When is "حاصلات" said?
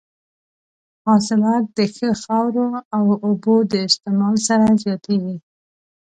1.07-1.63